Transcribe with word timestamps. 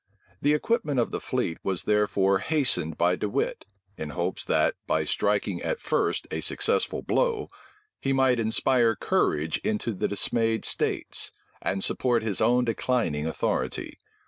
The 0.41 0.55
equipment 0.55 0.99
of 0.99 1.11
the 1.11 1.19
fleet 1.19 1.59
was 1.61 1.83
therefore 1.83 2.39
hastened 2.39 2.97
by 2.97 3.15
De 3.15 3.29
Wit; 3.29 3.67
in 3.99 4.09
hopes 4.09 4.43
that, 4.45 4.73
by 4.87 5.03
striking 5.03 5.61
at 5.61 5.79
first 5.79 6.25
a 6.31 6.41
successful 6.41 7.03
blow, 7.03 7.49
he 7.99 8.11
might 8.11 8.39
inspire 8.39 8.95
courage 8.95 9.59
into 9.59 9.93
the 9.93 10.07
dismayed 10.07 10.65
states, 10.65 11.31
and 11.61 11.83
support 11.83 12.23
his 12.23 12.41
own 12.41 12.65
declining 12.65 13.27
authority. 13.27 13.99